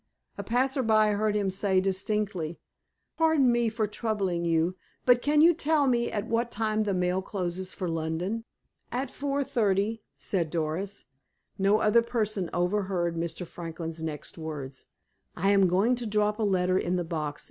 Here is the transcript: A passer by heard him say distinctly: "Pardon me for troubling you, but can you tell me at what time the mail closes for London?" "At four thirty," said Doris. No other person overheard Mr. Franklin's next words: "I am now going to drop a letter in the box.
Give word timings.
A 0.35 0.43
passer 0.43 0.81
by 0.81 1.11
heard 1.11 1.35
him 1.35 1.51
say 1.51 1.79
distinctly: 1.79 2.57
"Pardon 3.19 3.51
me 3.51 3.69
for 3.69 3.85
troubling 3.85 4.43
you, 4.45 4.75
but 5.05 5.21
can 5.21 5.41
you 5.41 5.53
tell 5.53 5.85
me 5.85 6.11
at 6.11 6.25
what 6.25 6.49
time 6.49 6.81
the 6.81 6.93
mail 6.95 7.21
closes 7.21 7.71
for 7.71 7.87
London?" 7.87 8.43
"At 8.91 9.11
four 9.11 9.43
thirty," 9.43 10.01
said 10.17 10.49
Doris. 10.49 11.05
No 11.59 11.81
other 11.81 12.01
person 12.01 12.49
overheard 12.51 13.15
Mr. 13.15 13.45
Franklin's 13.45 14.01
next 14.01 14.39
words: 14.39 14.87
"I 15.37 15.51
am 15.51 15.61
now 15.61 15.67
going 15.67 15.93
to 15.97 16.07
drop 16.07 16.39
a 16.39 16.41
letter 16.41 16.79
in 16.79 16.95
the 16.95 17.03
box. 17.03 17.39